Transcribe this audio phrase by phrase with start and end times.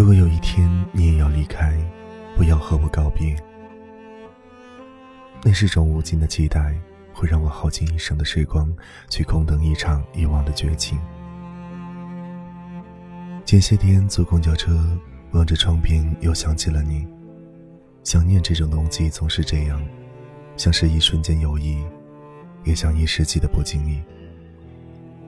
[0.00, 1.76] 如果有一天你也要离开，
[2.34, 3.36] 不要和我告别。
[5.44, 6.74] 那是种无尽的期待，
[7.12, 8.74] 会让我耗尽一生的时光，
[9.10, 10.98] 去空等一场遗忘的绝情。
[13.44, 14.74] 前些天坐公交车，
[15.32, 17.06] 望着窗边，又想起了你。
[18.02, 19.86] 想念这种东西总是这样，
[20.56, 21.84] 像是一瞬间有意，
[22.64, 24.02] 也像一世纪的不经意。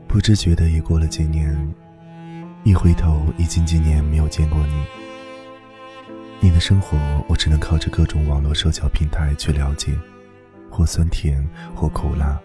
[0.08, 1.74] 不知觉的也过了几年。
[2.64, 4.84] 一回头，已经几年没有见过你。
[6.38, 6.96] 你的生活，
[7.28, 9.92] 我只能靠着各种网络社交平台去了解，
[10.70, 11.44] 或酸甜，
[11.74, 12.40] 或苦辣。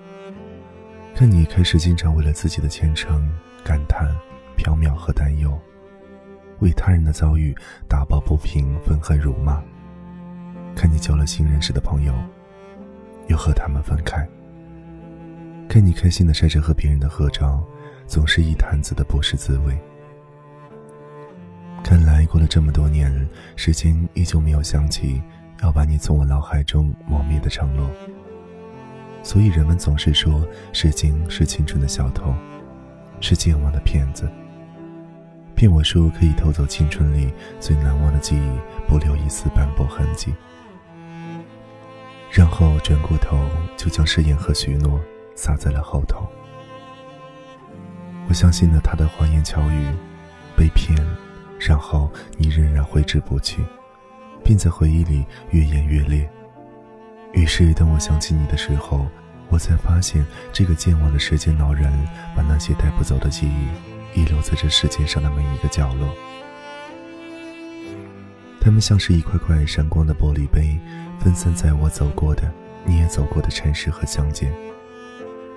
[1.14, 3.32] 看你开始经常为了自己的前程
[3.64, 4.10] 感叹、
[4.56, 5.56] 飘渺和担忧，
[6.62, 7.56] 为他人的遭遇
[7.88, 9.62] 打抱不平、愤恨辱骂。
[10.76, 12.14] 看你交了新认识的朋友，
[13.28, 14.28] 又和他们分开。
[15.70, 17.64] 看你开心的晒着和别人的合照，
[18.08, 19.78] 总是一坛子的不是滋味。
[21.88, 25.22] 看来过了这么多年，时间依旧没有想起
[25.64, 27.90] 要把你从我脑海中磨灭的承诺。
[29.24, 32.36] 所以人们总是说，时间是青春的小偷，
[33.22, 34.30] 是健忘的骗子，
[35.56, 38.52] 骗我说可以偷走青春里最难忘的记忆，
[38.86, 40.36] 不留一丝斑驳痕迹，
[42.30, 43.38] 然后转过头
[43.78, 45.00] 就将誓言和许诺
[45.36, 46.28] 撒在了后头。
[48.28, 49.88] 我相信了他的花言巧语，
[50.54, 50.94] 被骗。
[51.60, 53.64] 然后你仍然挥之不去，
[54.44, 56.30] 并在回忆里越演越烈。
[57.34, 59.06] 于是，当我想起你的时候，
[59.50, 61.92] 我才发现，这个健忘的时间老人，
[62.36, 66.14] 把那些带不走的记忆，遗留在这世界上的每一个角落。
[68.60, 70.80] 他们像是一块块闪光的玻璃杯，
[71.20, 72.52] 分散在我走过的、
[72.86, 74.52] 你也走过的城市和乡间，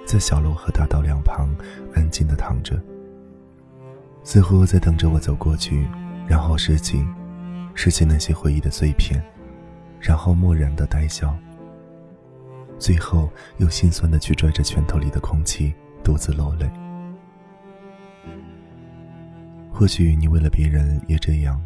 [0.07, 1.49] 在小路和大道两旁，
[1.95, 2.81] 安静地躺着。
[4.33, 5.89] 似乎在等着我走过去，
[6.25, 7.05] 然后拾起，
[7.75, 9.21] 拾起那些回忆的碎片，
[9.99, 11.37] 然后漠然的呆笑。
[12.79, 15.75] 最后又心酸的去拽着拳头里的空气，
[16.05, 16.71] 独自落泪。
[19.69, 21.61] 或许你为了别人也这样，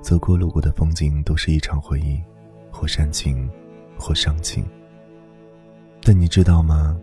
[0.00, 2.18] 走过路过的风景都是一场回忆，
[2.70, 3.50] 或煽情，
[3.98, 4.64] 或伤情。
[6.02, 6.98] 但你知道吗？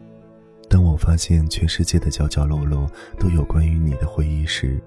[0.70, 4.80] 当我发现全世界的角角落落都有关于你的回忆时，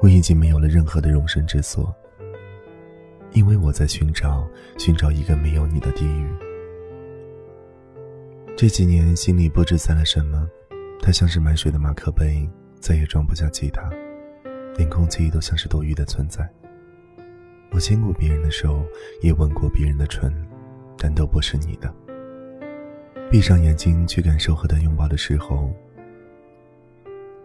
[0.00, 1.94] 我已经没有了任何的容身之所。
[3.32, 4.48] 因为我在寻找，
[4.78, 6.26] 寻找一个没有你的地狱。
[8.56, 10.48] 这几年心里不知塞了什么，
[11.02, 12.48] 它像是满水的马克杯，
[12.80, 13.90] 再也装不下其他，
[14.76, 16.48] 连空气都像是多余的存在。
[17.72, 18.82] 我牵过别人的手，
[19.20, 20.32] 也吻过别人的唇，
[20.96, 21.92] 但都不是你的。
[23.30, 25.72] 闭上眼睛去感受和他拥抱的时候，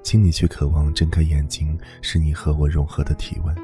[0.04, 3.56] 请你去渴望睁开眼睛，是你和我融合的体温。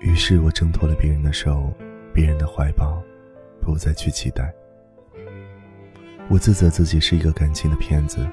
[0.00, 1.70] 于是我挣脱了别人的手，
[2.14, 3.02] 别人的怀抱，
[3.60, 4.50] 不再去期待。
[6.30, 8.26] 我自责自己是一个感情的骗子，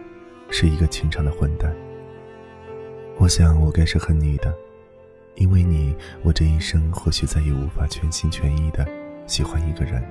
[0.50, 1.76] 是一个情场的混蛋。
[3.18, 4.56] 我想我该是恨你的，
[5.36, 8.88] 因为你，我这一生或许再也无法全心全意的
[9.26, 10.02] 喜欢一个人。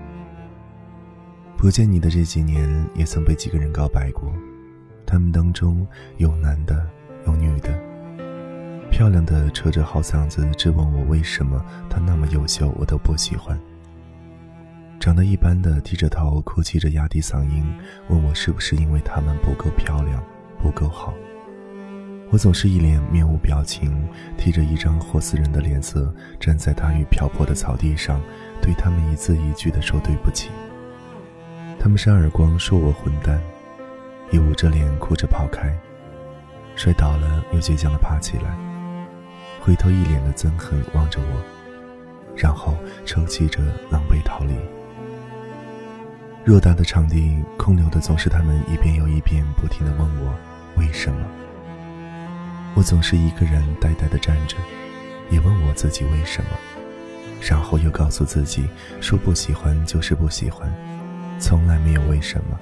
[1.57, 4.33] 不见你的这几年，也曾被几个人告白过，
[5.07, 5.87] 他们当中
[6.19, 6.87] 有男的，
[7.27, 7.71] 有女的。
[8.91, 13.59] 漂亮的扯着好嗓子质问我为什么她那么优秀，我都不喜欢。
[15.01, 17.65] 长得一般的低着头哭泣着压低嗓音
[18.09, 20.23] 问我是不是因为他们不够漂亮，
[20.63, 21.15] 不够好。
[22.31, 24.07] 我总是一脸面无表情，
[24.37, 28.21] 提着一张活死人的脸色，站在大雨瓢泼的草地上，
[28.61, 30.51] 对他们一字一句地说对不起。
[31.87, 33.41] 他们扇耳光，说我混蛋，
[34.33, 35.73] 也捂着脸哭着跑开，
[36.75, 38.59] 摔倒了又倔强地爬起来，
[39.61, 41.41] 回头一脸的憎恨望着我，
[42.35, 44.57] 然后抽泣着狼狈逃离。
[46.45, 50.35] 偌大的场地，空留的总是他们一遍又一遍不停地问我
[50.77, 51.25] 为什么。
[52.75, 54.57] 我总是一个人呆呆地站着，
[55.31, 56.51] 也问我自己为什么，
[57.41, 58.69] 然后又告诉自己
[59.01, 60.69] 说不喜欢就是不喜欢。
[61.39, 62.59] 从来没有为什么，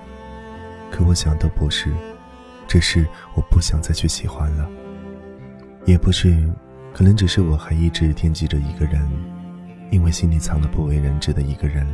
[0.91, 1.93] 可我想都不是，
[2.67, 4.69] 只是我不想再去喜欢了。
[5.85, 6.53] 也不是，
[6.93, 9.01] 可能只是我还一直惦记着一个人，
[9.91, 11.87] 因为心里藏了不为人知的一个人，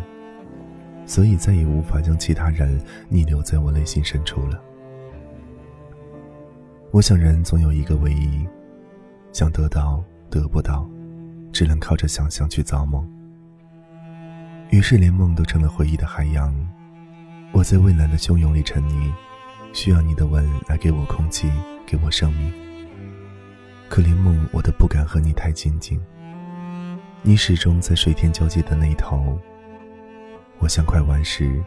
[1.06, 4.60] 所以再也无法将其他人逆流在我内心深处了。
[6.92, 8.46] 我想，人总有一个唯一，
[9.32, 10.88] 想得到得不到，
[11.52, 13.06] 只能靠着想象去造梦。
[14.70, 16.55] 于是，连梦都成了回忆的海洋。
[17.50, 19.12] 我在蔚蓝的汹涌里沉溺，
[19.72, 21.50] 需要你的吻来给我空气，
[21.84, 22.52] 给我生命。
[23.88, 26.00] 可怜梦，我都不敢和你太亲近。
[27.22, 29.37] 你始终在水天交界的那一头。
[30.61, 31.61] 我想快完时，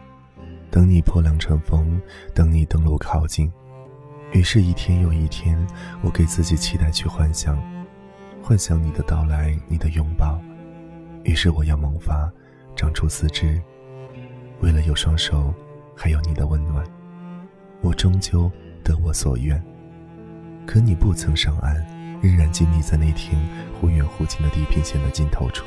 [0.70, 2.00] 等你破浪乘风，
[2.34, 3.52] 等你登陆靠近。
[4.32, 5.54] 于是，一天又一天，
[6.00, 7.62] 我给自己期待去幻想，
[8.42, 10.40] 幻想你的到来，你的拥抱。
[11.24, 12.32] 于是，我要萌发，
[12.76, 13.60] 长出四肢，
[14.60, 15.54] 为了有双手，
[15.96, 16.84] 还有你的温暖。
[17.80, 18.50] 我终究
[18.82, 19.62] 得我所愿。
[20.66, 21.84] 可你不曾上岸。
[22.22, 23.38] 仍然静立在那天
[23.78, 25.66] 忽远忽近的地平线的尽头处。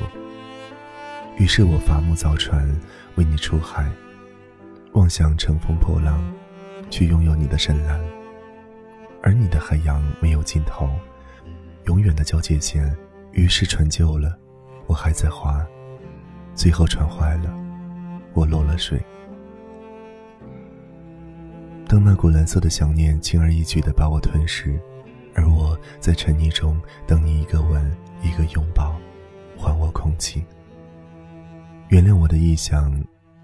[1.36, 2.68] 于是我伐木造船，
[3.14, 3.88] 为你出海，
[4.94, 6.20] 妄想乘风破浪，
[6.90, 8.00] 去拥有你的深蓝。
[9.22, 10.90] 而你的海洋没有尽头，
[11.84, 12.92] 永远的交界线。
[13.30, 14.36] 于是船旧了，
[14.88, 15.64] 我还在划，
[16.58, 17.56] 最后船坏了，
[18.34, 19.00] 我落了水。
[21.86, 24.76] 当那股蓝色的想念轻而易举地把我吞噬。
[25.36, 26.76] 而我在沉溺中
[27.06, 27.88] 等你一个吻，
[28.24, 28.96] 一个拥抱，
[29.56, 30.44] 还我空气。
[31.90, 32.92] 原谅我的臆想，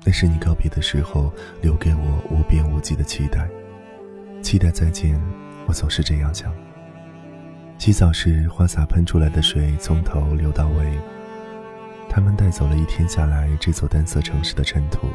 [0.05, 1.33] 那是你告别的时候
[1.63, 3.49] 留给我无边无际的期待。
[4.43, 5.23] 期待再见，
[5.69, 6.53] 我总是这样想。
[7.79, 10.99] 洗澡时花洒喷出来的水从头流到尾，
[12.09, 15.09] 他们带走了一天下来这座单色城市的尘土，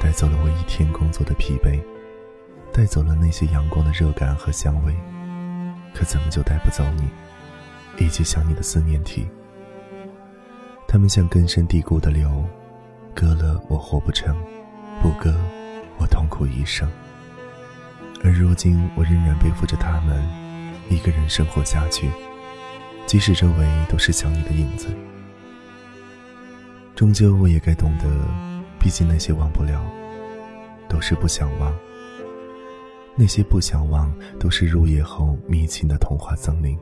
[0.00, 1.80] 带走了我一天工作的疲惫，
[2.72, 4.94] 带走了那些阳光的热感和香味。
[5.92, 7.08] 可怎么就带不走你，
[8.04, 9.26] 以及想你的思念体？
[10.86, 12.44] 他们像根深蒂固的流，
[13.14, 14.36] 割了我活不成，
[15.02, 15.34] 不割
[15.98, 16.88] 我痛苦一生。
[18.22, 20.22] 而如今我仍然背负着他们，
[20.88, 22.08] 一个人生活下去，
[23.06, 24.88] 即使周围都是想你的影子。
[26.96, 28.08] 终究我也该懂得，
[28.80, 29.84] 毕竟那些忘不了，
[30.88, 31.70] 都是不想忘。
[33.14, 34.10] 那些不想忘，
[34.40, 36.74] 都是入夜后迷情的童话森林。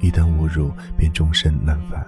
[0.00, 2.04] 一旦误入，便终身难返。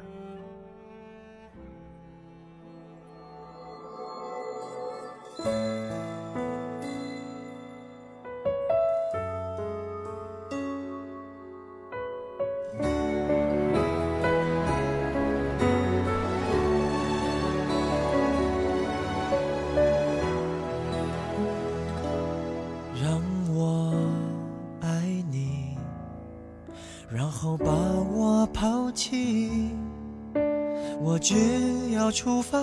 [31.01, 32.59] 我只要出发，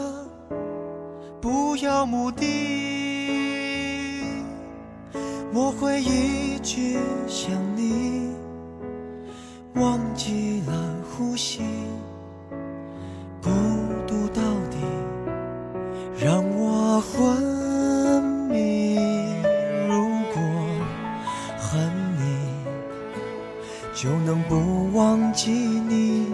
[1.41, 2.45] 不要目的。
[5.53, 8.33] 我会一直想你，
[9.75, 10.73] 忘记了
[11.09, 11.61] 呼吸，
[13.41, 13.49] 孤
[14.05, 14.77] 独到底
[16.19, 18.97] 让我昏迷。
[19.87, 19.95] 如
[20.33, 20.41] 果
[21.57, 22.37] 恨你，
[23.93, 26.33] 就能不忘记你。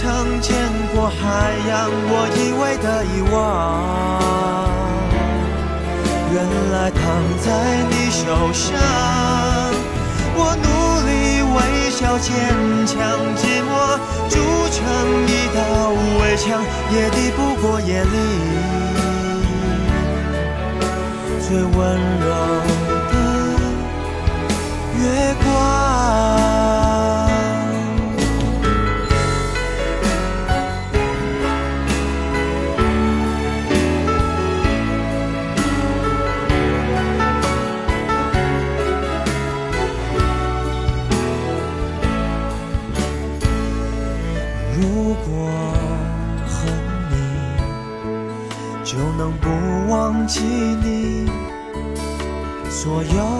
[0.00, 0.54] 曾见
[0.94, 3.36] 过海洋，我以为的遗忘，
[6.32, 6.38] 原
[6.70, 7.02] 来躺
[7.42, 7.48] 在
[7.90, 8.64] 你手上。
[10.36, 10.66] 我努
[11.02, 11.10] 力
[11.50, 12.30] 微笑坚
[12.86, 12.94] 强，
[13.34, 13.98] 寂寞
[14.30, 14.38] 筑
[14.70, 14.78] 成
[15.26, 15.58] 一道
[16.20, 16.62] 围墙，
[16.92, 18.14] 也抵不过夜里
[21.40, 21.76] 最温
[22.20, 22.26] 柔
[23.10, 23.14] 的
[25.00, 25.02] 月
[25.42, 26.37] 光。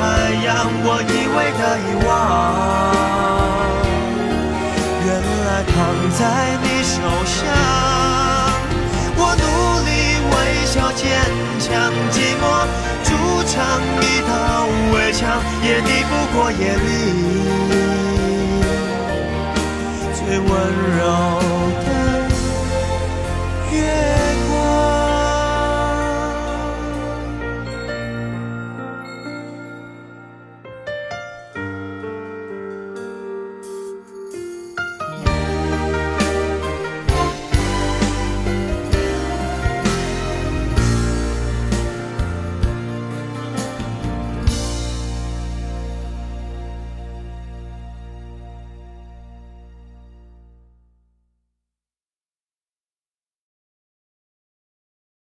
[0.00, 0.48] 海洋。
[0.82, 2.08] 我以为的遗忘，
[5.04, 5.08] 原
[5.44, 5.72] 来躺
[6.18, 6.20] 在
[6.62, 7.38] 你手上。
[9.22, 9.44] 我努
[9.84, 9.88] 力
[10.32, 10.32] 微
[10.64, 11.04] 笑坚
[11.60, 11.68] 强，
[12.10, 12.42] 寂寞
[13.04, 13.08] 筑
[13.44, 13.52] 成
[14.00, 14.32] 一道
[14.94, 15.20] 围墙，
[15.62, 16.88] 也抵不过夜里